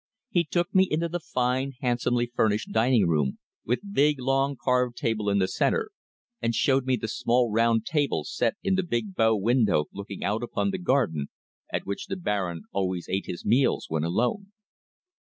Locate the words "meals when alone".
13.45-14.51